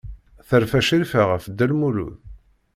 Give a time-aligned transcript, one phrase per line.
[0.49, 2.15] Terfa Crifa ɣef Dda Lmulud?